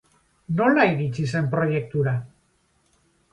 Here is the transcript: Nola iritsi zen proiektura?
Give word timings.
Nola 0.61 0.85
iritsi 0.93 1.25
zen 1.33 1.51
proiektura? 1.51 2.15